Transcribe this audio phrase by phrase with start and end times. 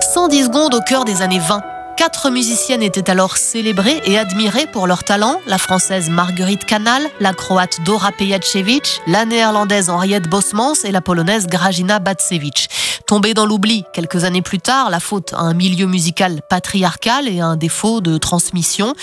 [0.00, 1.71] 110 secondes au cœur des années 20.
[2.02, 7.32] Quatre musiciennes étaient alors célébrées et admirées pour leur talent, la française Marguerite Canal, la
[7.32, 12.66] croate Dora Pejacevic, la néerlandaise Henriette Bosmans et la polonaise Grajina Batsevich.
[13.06, 17.38] Tombée dans l'oubli quelques années plus tard, la faute à un milieu musical patriarcal et
[17.38, 18.94] un défaut de transmission.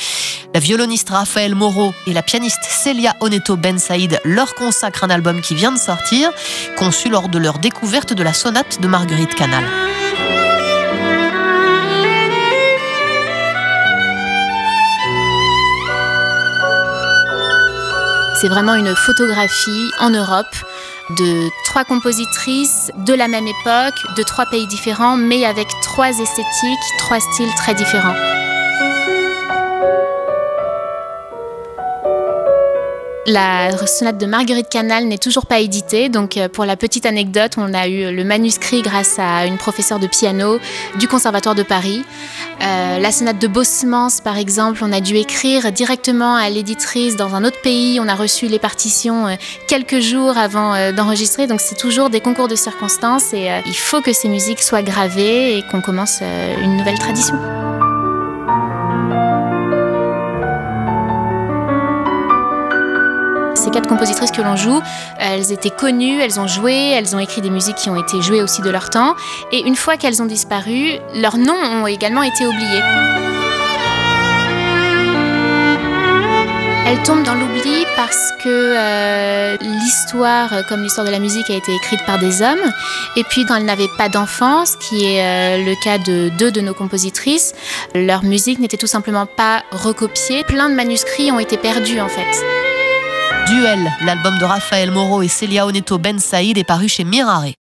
[0.54, 5.40] La violoniste Raphaël Moreau et la pianiste Celia Oneto Ben Saïd leur consacrent un album
[5.40, 6.32] qui vient de sortir,
[6.76, 9.64] conçu lors de leur découverte de la sonate de Marguerite Canal.
[18.40, 20.56] C'est vraiment une photographie en Europe
[21.18, 26.80] de trois compositrices de la même époque, de trois pays différents, mais avec trois esthétiques,
[27.00, 28.16] trois styles très différents.
[33.26, 37.56] La sonate de Marguerite Canal n'est toujours pas éditée, donc euh, pour la petite anecdote,
[37.58, 40.60] on a eu le manuscrit grâce à une professeure de piano
[40.98, 42.04] du Conservatoire de Paris.
[42.62, 47.36] Euh, la sonate de Bosmans, par exemple, on a dû écrire directement à l'éditrice dans
[47.36, 48.00] un autre pays.
[48.00, 49.36] On a reçu les partitions euh,
[49.68, 54.14] quelques jours avant d'enregistrer, donc c'est toujours des concours de circonstances et il faut que
[54.14, 57.36] ces musiques soient gravées et qu'on commence une nouvelle tradition.
[63.60, 64.82] Ces quatre compositrices que l'on joue,
[65.20, 68.42] elles étaient connues, elles ont joué, elles ont écrit des musiques qui ont été jouées
[68.42, 69.16] aussi de leur temps.
[69.52, 72.82] Et une fois qu'elles ont disparu, leurs noms ont également été oubliés.
[76.88, 81.76] Elles tombent dans l'oubli parce que euh, l'histoire, comme l'histoire de la musique, a été
[81.76, 82.72] écrite par des hommes.
[83.16, 86.52] Et puis, quand elles n'avaient pas d'enfants, ce qui est euh, le cas de deux
[86.52, 87.54] de nos compositrices,
[87.94, 90.44] leur musique n'était tout simplement pas recopiée.
[90.46, 92.69] Plein de manuscrits ont été perdus, en fait.
[93.50, 97.54] Duel, l'album de Raphaël Moreau et Celia Oneto Ben Saïd est paru chez Mirare.